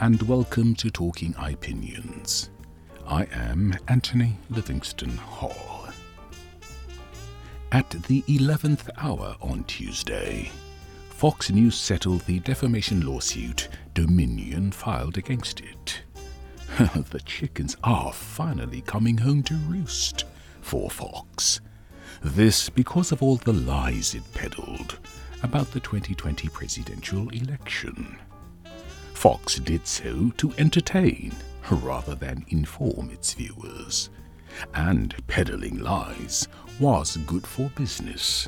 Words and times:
and 0.00 0.20
welcome 0.22 0.74
to 0.74 0.90
Talking 0.90 1.34
Opinions. 1.38 2.50
I 3.06 3.26
am 3.32 3.74
Anthony 3.88 4.36
Livingston 4.50 5.16
Hall. 5.16 5.88
At 7.72 7.88
the 7.90 8.20
11th 8.22 8.90
hour 8.98 9.36
on 9.40 9.64
Tuesday, 9.64 10.50
Fox 11.08 11.50
News 11.50 11.76
settled 11.76 12.20
the 12.22 12.40
defamation 12.40 13.06
lawsuit 13.06 13.68
Dominion 13.94 14.70
filed 14.70 15.16
against 15.16 15.60
it. 15.60 16.02
the 17.10 17.22
chickens 17.24 17.76
are 17.82 18.12
finally 18.12 18.82
coming 18.82 19.16
home 19.16 19.42
to 19.44 19.54
roost 19.66 20.24
for 20.60 20.90
Fox. 20.90 21.60
This 22.22 22.68
because 22.68 23.12
of 23.12 23.22
all 23.22 23.36
the 23.36 23.54
lies 23.54 24.14
it 24.14 24.22
peddled 24.34 24.98
about 25.42 25.70
the 25.70 25.80
2020 25.80 26.48
presidential 26.50 27.30
election. 27.30 28.18
Fox 29.26 29.56
did 29.56 29.84
so 29.88 30.30
to 30.36 30.54
entertain 30.56 31.34
rather 31.68 32.14
than 32.14 32.44
inform 32.50 33.10
its 33.10 33.34
viewers. 33.34 34.08
And 34.72 35.16
peddling 35.26 35.80
lies 35.80 36.46
was 36.78 37.16
good 37.26 37.44
for 37.44 37.68
business. 37.70 38.46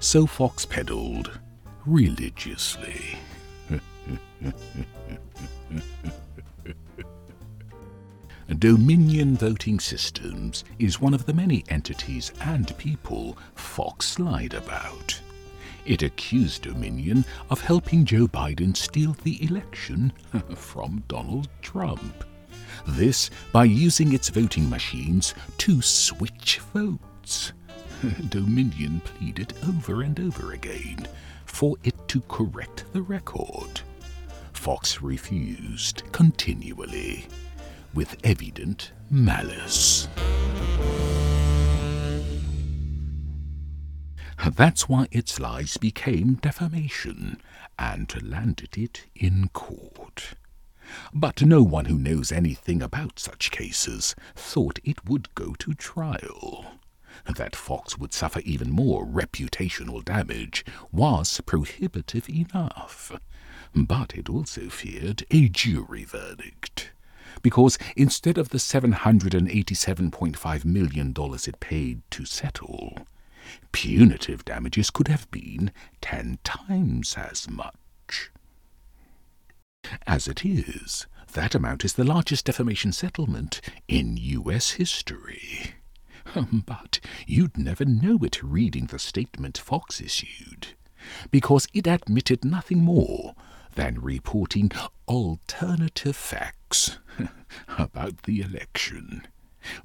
So 0.00 0.26
Fox 0.26 0.64
peddled 0.64 1.38
religiously. 1.84 3.18
Dominion 8.58 9.36
Voting 9.36 9.78
Systems 9.78 10.64
is 10.78 10.98
one 10.98 11.12
of 11.12 11.26
the 11.26 11.34
many 11.34 11.62
entities 11.68 12.32
and 12.40 12.74
people 12.78 13.36
Fox 13.54 14.18
lied 14.18 14.54
about. 14.54 15.20
It 15.86 16.02
accused 16.02 16.62
Dominion 16.62 17.24
of 17.48 17.60
helping 17.60 18.04
Joe 18.04 18.26
Biden 18.26 18.76
steal 18.76 19.16
the 19.22 19.42
election 19.44 20.12
from 20.56 21.04
Donald 21.06 21.48
Trump. 21.62 22.24
This 22.88 23.30
by 23.52 23.64
using 23.64 24.12
its 24.12 24.28
voting 24.28 24.68
machines 24.68 25.34
to 25.58 25.80
switch 25.80 26.58
votes. 26.74 27.52
Dominion 28.28 29.00
pleaded 29.00 29.54
over 29.68 30.02
and 30.02 30.18
over 30.18 30.52
again 30.52 31.06
for 31.44 31.76
it 31.84 31.94
to 32.08 32.20
correct 32.22 32.84
the 32.92 33.02
record. 33.02 33.80
Fox 34.52 35.00
refused 35.00 36.02
continually, 36.10 37.28
with 37.94 38.16
evident 38.24 38.90
malice. 39.08 40.08
That's 44.54 44.88
why 44.88 45.08
its 45.10 45.40
lies 45.40 45.76
became 45.76 46.34
defamation 46.34 47.40
and 47.78 48.22
landed 48.22 48.78
it 48.78 49.06
in 49.14 49.48
court. 49.48 50.34
But 51.12 51.42
no 51.42 51.64
one 51.64 51.86
who 51.86 51.98
knows 51.98 52.30
anything 52.30 52.80
about 52.80 53.18
such 53.18 53.50
cases 53.50 54.14
thought 54.36 54.78
it 54.84 55.04
would 55.04 55.34
go 55.34 55.54
to 55.54 55.74
trial. 55.74 56.78
That 57.24 57.56
Fox 57.56 57.98
would 57.98 58.12
suffer 58.12 58.38
even 58.40 58.70
more 58.70 59.04
reputational 59.04 60.04
damage 60.04 60.64
was 60.92 61.40
prohibitive 61.44 62.28
enough. 62.28 63.10
But 63.74 64.14
it 64.14 64.28
also 64.28 64.68
feared 64.68 65.24
a 65.32 65.48
jury 65.48 66.04
verdict. 66.04 66.92
Because 67.42 67.78
instead 67.96 68.38
of 68.38 68.50
the 68.50 68.58
$787.5 68.58 70.64
million 70.64 71.12
it 71.16 71.60
paid 71.60 72.02
to 72.10 72.24
settle, 72.24 72.96
punitive 73.72 74.44
damages 74.44 74.90
could 74.90 75.08
have 75.08 75.30
been 75.30 75.70
ten 76.00 76.38
times 76.44 77.16
as 77.16 77.48
much. 77.50 78.30
As 80.06 80.26
it 80.26 80.44
is, 80.44 81.06
that 81.32 81.54
amount 81.54 81.84
is 81.84 81.94
the 81.94 82.04
largest 82.04 82.46
defamation 82.46 82.92
settlement 82.92 83.60
in 83.88 84.16
U.S. 84.16 84.72
history. 84.72 85.74
Um, 86.34 86.64
but 86.66 86.98
you'd 87.26 87.56
never 87.56 87.84
know 87.84 88.18
it 88.22 88.42
reading 88.42 88.86
the 88.86 88.98
statement 88.98 89.58
Fox 89.58 90.00
issued, 90.00 90.68
because 91.30 91.68
it 91.72 91.86
admitted 91.86 92.44
nothing 92.44 92.82
more 92.82 93.34
than 93.74 94.00
reporting 94.00 94.70
alternative 95.06 96.16
facts 96.16 96.98
about 97.78 98.22
the 98.22 98.40
election 98.40 99.26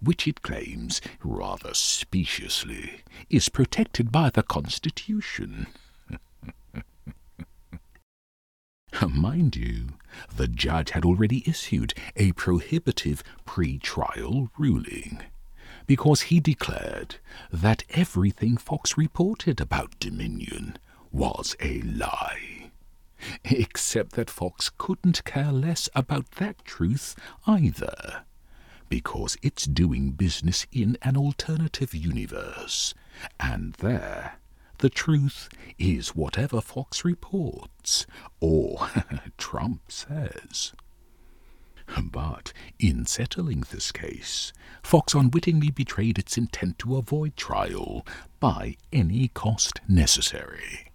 which 0.00 0.26
it 0.26 0.42
claims, 0.42 1.00
rather 1.22 1.74
speciously, 1.74 3.02
is 3.28 3.48
protected 3.48 4.10
by 4.12 4.30
the 4.30 4.42
Constitution. 4.42 5.66
Mind 9.08 9.56
you, 9.56 9.88
the 10.36 10.48
judge 10.48 10.90
had 10.90 11.04
already 11.04 11.42
issued 11.46 11.94
a 12.16 12.32
prohibitive 12.32 13.22
pre-trial 13.44 14.50
ruling, 14.58 15.22
because 15.86 16.22
he 16.22 16.40
declared 16.40 17.16
that 17.52 17.84
everything 17.90 18.56
Fox 18.56 18.96
reported 18.98 19.60
about 19.60 19.98
Dominion 19.98 20.76
was 21.12 21.56
a 21.60 21.80
lie. 21.82 22.70
Except 23.44 24.12
that 24.12 24.30
Fox 24.30 24.70
couldn't 24.78 25.24
care 25.24 25.52
less 25.52 25.88
about 25.94 26.30
that 26.32 26.64
truth 26.64 27.14
either 27.46 28.24
because 28.90 29.38
it's 29.40 29.64
doing 29.64 30.10
business 30.10 30.66
in 30.70 30.98
an 31.00 31.16
alternative 31.16 31.94
universe, 31.94 32.92
and 33.38 33.72
there 33.74 34.36
the 34.80 34.90
truth 34.90 35.50
is 35.78 36.16
whatever 36.16 36.60
Fox 36.62 37.04
reports, 37.04 38.06
or 38.40 38.88
Trump 39.38 39.92
says. 39.92 40.72
But 42.02 42.54
in 42.78 43.04
settling 43.04 43.64
this 43.70 43.92
case, 43.92 44.54
Fox 44.82 45.12
unwittingly 45.12 45.70
betrayed 45.70 46.18
its 46.18 46.38
intent 46.38 46.78
to 46.78 46.96
avoid 46.96 47.36
trial 47.36 48.06
by 48.38 48.76
any 48.90 49.28
cost 49.28 49.80
necessary. 49.86 50.92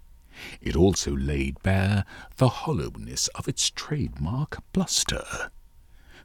It 0.61 0.75
also 0.75 1.15
laid 1.15 1.61
bare 1.61 2.05
the 2.37 2.49
hollowness 2.49 3.27
of 3.29 3.47
its 3.47 3.69
trademark 3.69 4.63
bluster 4.73 5.51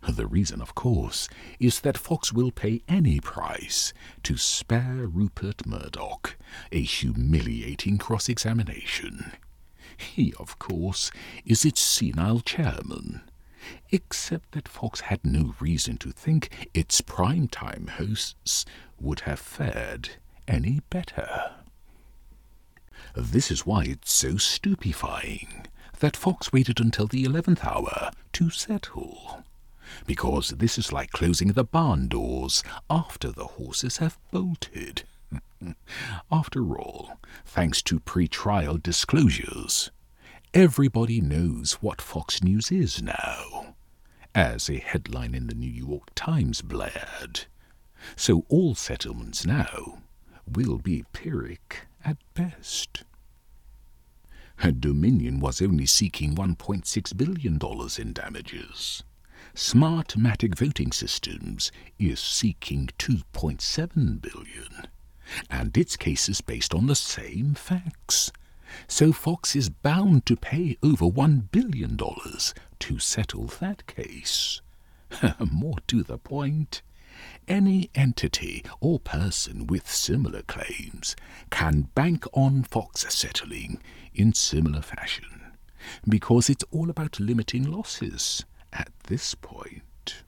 the 0.09 0.27
reason, 0.27 0.61
of 0.61 0.75
course, 0.75 1.29
is 1.59 1.81
that 1.81 1.99
Fox 1.99 2.33
will 2.33 2.51
pay 2.51 2.83
any 2.89 3.21
price 3.21 3.93
to 4.23 4.37
spare 4.37 5.07
Rupert 5.07 5.67
Murdoch 5.67 6.37
a 6.73 6.81
humiliating 6.83 7.99
cross 7.99 8.29
examination. 8.29 9.33
He, 9.97 10.33
of 10.39 10.59
course, 10.59 11.11
is 11.45 11.65
its 11.65 11.81
senile 11.81 12.41
chairman, 12.41 13.21
except 13.91 14.53
that 14.53 14.69
Fox 14.69 15.01
had 15.01 15.25
no 15.25 15.55
reason 15.61 15.99
to 15.99 16.11
think 16.11 16.69
its 16.73 17.01
prime-time 17.03 17.89
hosts 17.99 18.65
would 18.99 19.21
have 19.21 19.39
fared 19.39 20.11
any 20.49 20.81
better. 20.89 21.53
This 23.15 23.51
is 23.51 23.67
why 23.67 23.85
it's 23.85 24.13
so 24.13 24.37
stupefying 24.39 25.67
that 25.99 26.17
Fox 26.17 26.53
waited 26.53 26.81
until 26.81 27.07
the 27.07 27.25
eleventh 27.25 27.65
hour 27.65 28.11
to 28.33 28.51
settle 28.51 29.45
because 30.07 30.51
this 30.51 30.79
is 30.79 30.93
like 30.93 31.11
closing 31.11 31.53
the 31.53 31.65
barn 31.65 32.09
doors 32.09 32.63
after 32.89 33.31
the 33.31 33.47
horses 33.47 33.99
have 33.99 34.19
bolted. 34.31 35.05
after 36.33 36.77
all, 36.77 37.13
thanks 37.45 37.83
to 37.83 38.01
pre-trial 38.01 38.79
disclosures, 38.79 39.91
everybody 40.55 41.21
knows 41.21 41.75
what 41.81 42.01
Fox 42.01 42.43
News 42.43 42.71
is 42.73 43.03
now, 43.03 43.75
as 44.35 44.69
a 44.69 44.79
headline 44.79 45.35
in 45.35 45.47
the 45.47 45.55
New 45.55 45.71
York 45.71 46.15
Times 46.15 46.63
blared. 46.63 47.47
So 48.17 48.45
all 48.49 48.75
settlements 48.75 49.45
now 49.45 49.99
will 50.47 50.79
be 50.79 51.05
Pyrrhic 51.13 51.87
at 52.05 52.17
best. 52.35 53.05
Dominion 54.79 55.41
was 55.41 55.63
only 55.63 55.87
seeking 55.87 56.35
$1.6 56.35 57.17
billion 57.17 57.59
in 57.99 58.13
damages. 58.13 59.03
Smartmatic 59.55 60.57
Voting 60.57 60.93
Systems 60.93 61.73
is 61.99 62.21
seeking 62.21 62.89
2.7 62.99 64.21
billion, 64.21 64.89
and 65.51 65.77
its 65.77 65.97
case 65.97 66.29
is 66.29 66.41
based 66.41 66.75
on 66.75 66.87
the 66.87 66.95
same 66.95 67.55
facts. 67.55 68.33
So 68.87 69.13
Fox 69.13 69.57
is 69.57 69.69
bound 69.69 70.27
to 70.27 70.37
pay 70.37 70.77
over 70.83 71.05
$1 71.05 71.51
billion 71.51 71.97
to 71.97 72.99
settle 72.99 73.47
that 73.61 73.87
case. 73.87 74.61
More 75.41 75.79
to 75.89 76.03
the 76.03 76.19
point, 76.19 76.83
any 77.49 77.91
entity 77.95 78.65
or 78.81 79.01
person 79.01 79.67
with 79.67 79.91
similar 79.91 80.43
claims 80.43 81.17
can 81.51 81.89
bank 81.95 82.25
on 82.33 82.63
Fox 82.63 83.05
settling 83.13 83.81
in 84.15 84.33
similar 84.33 84.83
fashion, 84.83 85.43
because 86.09 86.49
it's 86.49 86.65
all 86.71 86.89
about 86.91 87.19
limiting 87.19 87.65
losses 87.65 88.45
at 88.73 88.91
this 89.05 89.35
point. 89.35 90.23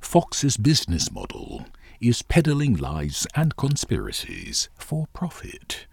Fox's 0.00 0.56
business 0.56 1.10
model 1.10 1.66
is 2.00 2.22
peddling 2.22 2.74
lies 2.74 3.26
and 3.34 3.56
conspiracies 3.56 4.68
for 4.76 5.06
profit. 5.12 5.86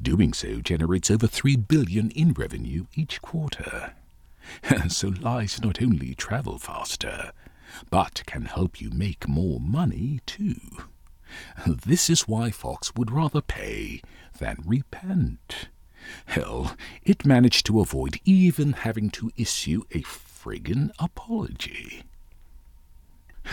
Doing 0.00 0.32
so 0.32 0.60
generates 0.60 1.10
over 1.10 1.26
3 1.26 1.56
billion 1.56 2.10
in 2.10 2.32
revenue 2.32 2.86
each 2.94 3.22
quarter. 3.22 3.94
so 4.88 5.08
lies 5.08 5.60
not 5.62 5.82
only 5.82 6.14
travel 6.14 6.58
faster, 6.58 7.32
but 7.90 8.22
can 8.26 8.46
help 8.46 8.80
you 8.80 8.90
make 8.90 9.28
more 9.28 9.60
money 9.60 10.20
too. 10.26 10.56
This 11.66 12.08
is 12.08 12.28
why 12.28 12.50
Fox 12.50 12.94
would 12.94 13.10
rather 13.10 13.40
pay 13.40 14.00
than 14.38 14.56
repent. 14.64 15.68
Hell, 16.26 16.76
it 17.02 17.26
managed 17.26 17.66
to 17.66 17.80
avoid 17.80 18.20
even 18.24 18.72
having 18.72 19.10
to 19.10 19.32
issue 19.36 19.82
a 19.92 20.02
friggin' 20.46 20.92
apology. 21.00 22.04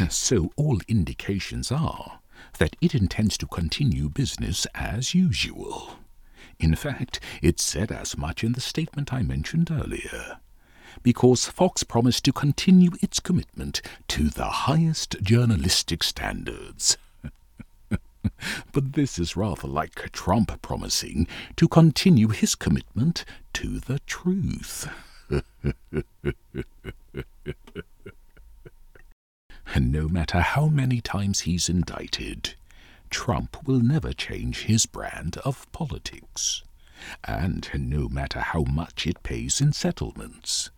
So 0.10 0.52
all 0.56 0.80
indications 0.88 1.72
are 1.72 2.20
that 2.60 2.76
it 2.82 2.94
intends 2.94 3.36
to 3.40 3.48
continue 3.48 4.10
business 4.10 4.68
as 4.76 5.16
usual. 5.16 5.98
In 6.60 6.76
fact, 6.76 7.20
it 7.42 7.60
said 7.60 7.92
as 7.92 8.16
much 8.16 8.44
in 8.44 8.54
the 8.54 8.62
statement 8.62 9.12
I 9.12 9.24
mentioned 9.24 9.72
earlier. 9.72 10.38
Because 11.02 11.46
Fox 11.46 11.82
promised 11.82 12.26
to 12.26 12.32
continue 12.32 12.92
its 13.02 13.20
commitment 13.20 13.82
to 14.10 14.30
the 14.30 14.50
highest 14.68 15.16
journalistic 15.24 16.04
standards. 16.04 16.98
but 18.72 18.94
this 18.94 19.18
is 19.18 19.36
rather 19.36 19.68
like 19.68 20.12
Trump 20.12 20.62
promising 20.62 21.28
to 21.56 21.68
continue 21.68 22.28
his 22.28 22.54
commitment 22.54 23.26
to 23.54 23.80
the 23.80 23.98
truth. 24.06 24.88
and 29.74 29.92
no 29.92 30.08
matter 30.24 30.40
how 30.40 30.68
many 30.68 31.02
times 31.02 31.42
he's 31.42 31.68
indicted, 31.68 32.56
Trump 33.10 33.58
will 33.68 33.82
never 33.82 34.14
change 34.14 34.64
his 34.64 34.86
brand 34.86 35.36
of 35.44 35.70
politics. 35.74 36.64
And 37.26 37.70
no 37.76 38.08
matter 38.08 38.40
how 38.40 38.64
much 38.64 39.06
it 39.06 39.22
pays 39.22 39.60
in 39.60 39.74
settlements, 39.74 40.70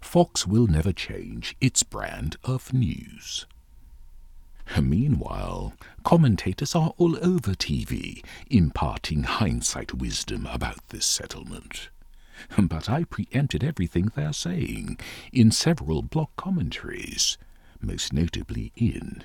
Fox 0.00 0.46
will 0.46 0.68
never 0.68 0.92
change 0.92 1.56
its 1.60 1.82
brand 1.82 2.36
of 2.44 2.72
news. 2.72 3.44
Meanwhile, 4.80 5.74
commentators 6.04 6.76
are 6.76 6.94
all 6.96 7.16
over 7.16 7.54
TV 7.54 8.24
imparting 8.50 9.24
hindsight 9.24 9.94
wisdom 9.94 10.46
about 10.46 10.90
this 10.90 11.06
settlement. 11.06 11.88
But 12.56 12.88
I 12.88 13.02
preempted 13.02 13.64
everything 13.64 14.12
they're 14.14 14.32
saying 14.32 15.00
in 15.32 15.50
several 15.50 16.02
block 16.02 16.36
commentaries, 16.36 17.36
most 17.82 18.12
notably 18.12 18.72
in 18.76 19.24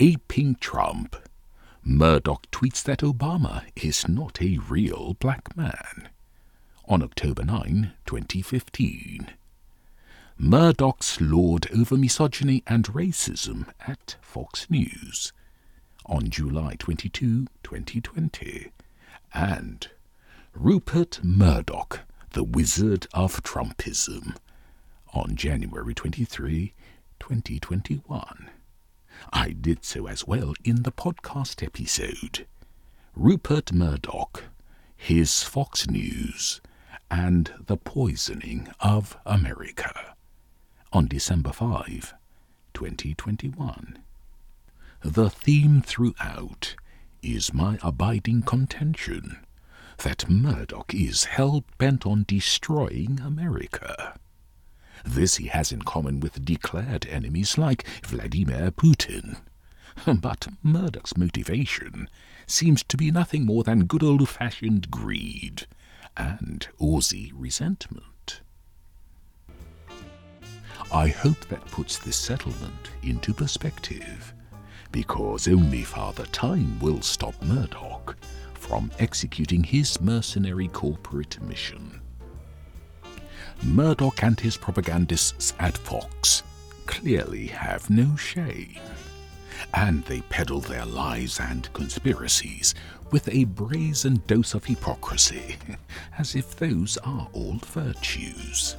Aping 0.00 0.56
Trump. 0.56 1.16
Murdoch 1.84 2.50
tweets 2.50 2.82
that 2.82 3.00
Obama 3.00 3.64
is 3.76 4.08
not 4.08 4.40
a 4.40 4.58
real 4.68 5.14
black 5.20 5.56
man. 5.56 6.08
On 6.88 7.02
October 7.02 7.44
9, 7.44 7.92
2015. 8.06 9.32
Murdoch's 10.38 11.20
lord 11.20 11.68
over 11.74 11.96
misogyny 11.96 12.62
and 12.66 12.84
racism 12.86 13.68
at 13.86 14.16
Fox 14.20 14.68
News 14.70 15.32
on 16.06 16.28
July 16.30 16.74
22, 16.78 17.46
2020, 17.62 18.72
and 19.34 19.88
Rupert 20.54 21.20
Murdoch, 21.22 22.00
the 22.30 22.42
Wizard 22.44 23.06
of 23.14 23.42
Trumpism, 23.42 24.36
on 25.14 25.36
January 25.36 25.94
23, 25.94 26.74
2021. 27.22 28.50
I 29.32 29.50
did 29.52 29.84
so 29.84 30.08
as 30.08 30.26
well 30.26 30.54
in 30.64 30.82
the 30.82 30.90
podcast 30.90 31.64
episode. 31.64 32.46
Rupert 33.14 33.72
Murdoch, 33.72 34.42
his 34.96 35.44
Fox 35.44 35.88
News, 35.88 36.60
and 37.08 37.52
the 37.64 37.76
poisoning 37.76 38.70
of 38.80 39.16
America 39.24 40.16
on 40.92 41.06
December 41.06 41.52
5, 41.52 42.12
2021. 42.74 43.98
The 45.02 45.30
theme 45.30 45.80
throughout 45.80 46.74
is 47.22 47.54
my 47.54 47.78
abiding 47.84 48.42
contention 48.42 49.46
that 49.98 50.28
Murdoch 50.28 50.92
is 50.92 51.26
hell 51.26 51.62
bent 51.78 52.04
on 52.04 52.24
destroying 52.26 53.20
America. 53.20 54.18
This 55.04 55.36
he 55.36 55.48
has 55.48 55.72
in 55.72 55.82
common 55.82 56.20
with 56.20 56.44
declared 56.44 57.06
enemies 57.06 57.58
like 57.58 57.86
Vladimir 58.04 58.70
Putin. 58.70 59.38
But 60.20 60.48
Murdoch's 60.62 61.16
motivation 61.16 62.08
seems 62.46 62.82
to 62.84 62.96
be 62.96 63.10
nothing 63.10 63.44
more 63.44 63.62
than 63.62 63.84
good 63.84 64.02
old 64.02 64.28
fashioned 64.28 64.90
greed 64.90 65.66
and 66.16 66.66
Aussie 66.80 67.32
resentment. 67.34 68.40
I 70.92 71.08
hope 71.08 71.48
that 71.48 71.64
puts 71.66 71.96
this 71.96 72.16
settlement 72.16 72.90
into 73.02 73.32
perspective, 73.32 74.34
because 74.90 75.48
only 75.48 75.84
Father 75.84 76.26
Time 76.26 76.78
will 76.80 77.00
stop 77.00 77.40
Murdoch 77.42 78.16
from 78.52 78.90
executing 78.98 79.64
his 79.64 80.00
mercenary 80.02 80.68
corporate 80.68 81.40
mission. 81.40 82.01
Murdoch 83.62 84.22
and 84.22 84.38
his 84.38 84.56
propagandists 84.56 85.54
at 85.58 85.78
Fox 85.78 86.42
clearly 86.86 87.46
have 87.46 87.88
no 87.88 88.16
shame, 88.16 88.80
and 89.74 90.04
they 90.04 90.20
peddle 90.22 90.60
their 90.60 90.84
lies 90.84 91.38
and 91.40 91.72
conspiracies 91.72 92.74
with 93.10 93.28
a 93.28 93.44
brazen 93.44 94.22
dose 94.26 94.54
of 94.54 94.64
hypocrisy, 94.64 95.56
as 96.18 96.34
if 96.34 96.56
those 96.56 96.96
are 96.98 97.28
all 97.32 97.58
virtues. 97.66 98.76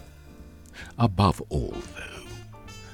Above 0.97 1.41
all, 1.49 1.75
though, 1.95 2.27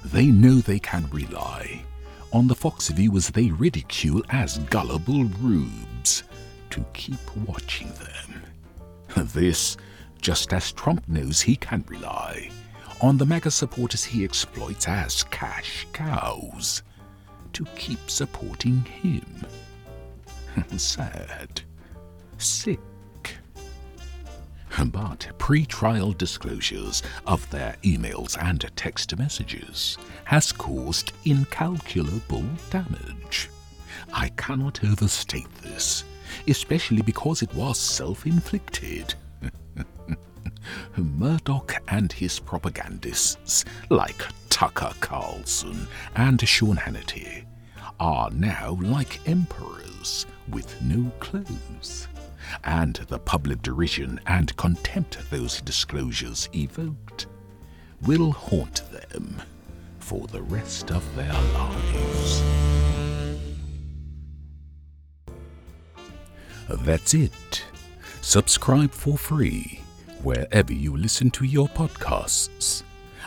they 0.05 0.27
know 0.27 0.55
they 0.55 0.79
can 0.79 1.09
rely 1.11 1.83
on 2.31 2.47
the 2.47 2.55
Fox 2.55 2.89
viewers 2.89 3.29
they 3.29 3.49
ridicule 3.49 4.23
as 4.29 4.59
gullible 4.69 5.25
rubes 5.25 6.23
to 6.69 6.85
keep 6.93 7.35
watching 7.47 7.91
them. 7.93 8.43
This, 9.33 9.75
just 10.21 10.53
as 10.53 10.71
Trump 10.71 11.07
knows 11.07 11.41
he 11.41 11.55
can 11.55 11.83
rely 11.87 12.49
on 13.01 13.17
the 13.17 13.25
MAGA 13.25 13.51
supporters 13.51 14.03
he 14.03 14.23
exploits 14.23 14.87
as 14.87 15.23
cash 15.23 15.87
cows 15.93 16.83
to 17.53 17.65
keep 17.75 18.09
supporting 18.09 18.83
him. 18.83 19.45
Sad. 20.77 21.61
Sick 22.37 22.79
but 24.85 25.27
pre-trial 25.37 26.13
disclosures 26.13 27.03
of 27.27 27.49
their 27.49 27.75
emails 27.83 28.37
and 28.41 28.69
text 28.75 29.17
messages 29.17 29.97
has 30.25 30.51
caused 30.51 31.11
incalculable 31.25 32.45
damage. 32.69 33.49
I 34.13 34.29
cannot 34.29 34.83
overstate 34.83 35.53
this, 35.55 36.05
especially 36.47 37.01
because 37.01 37.41
it 37.41 37.53
was 37.53 37.77
self-inflicted. 37.77 39.15
Murdoch 40.97 41.81
and 41.87 42.11
his 42.11 42.39
propagandists, 42.39 43.65
like 43.89 44.21
Tucker 44.49 44.91
Carlson 44.99 45.87
and 46.15 46.47
Sean 46.47 46.75
Hannity, 46.75 47.45
are 47.99 48.29
now 48.31 48.77
like 48.81 49.27
emperors 49.27 50.25
with 50.49 50.81
no 50.81 51.11
clothes 51.19 52.07
and 52.63 52.95
the 53.07 53.19
public 53.19 53.61
derision 53.61 54.19
and 54.27 54.55
contempt 54.57 55.17
those 55.29 55.61
disclosures 55.61 56.49
evoked 56.55 57.27
will 58.01 58.31
haunt 58.31 58.81
them 58.91 59.41
for 59.99 60.27
the 60.27 60.41
rest 60.41 60.91
of 60.91 61.15
their 61.15 61.33
lives. 61.33 62.43
That's 66.69 67.13
it. 67.13 67.65
Subscribe 68.29 68.91
for 68.91 69.17
free 69.17 69.81
wherever 70.21 70.71
you 70.71 70.95
listen 70.95 71.31
to 71.31 71.45
your 71.45 71.67
podcasts. 71.67 72.83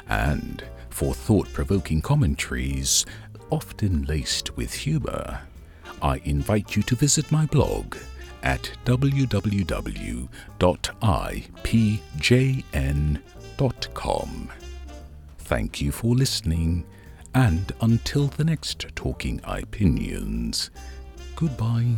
And 0.08 0.62
for 0.90 1.12
thought 1.12 1.52
provoking 1.52 2.00
commentaries, 2.00 3.04
often 3.50 4.04
laced 4.04 4.56
with 4.56 4.72
humor, 4.72 5.40
I 6.00 6.18
invite 6.18 6.76
you 6.76 6.84
to 6.84 6.94
visit 6.94 7.32
my 7.32 7.46
blog 7.46 7.96
at 8.44 8.70
www.ipjn.com. 8.84 10.28
Thank 15.38 15.80
you 15.80 15.90
for 15.90 16.14
listening, 16.14 16.84
and 17.34 17.72
until 17.80 18.28
the 18.28 18.44
next 18.44 18.86
Talking 18.94 19.40
Opinions, 19.42 20.70
goodbye. 21.34 21.96